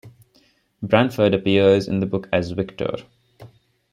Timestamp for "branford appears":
0.81-1.87